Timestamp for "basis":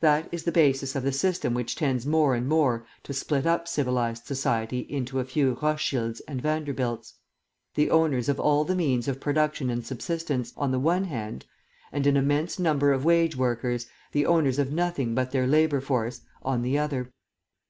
0.50-0.96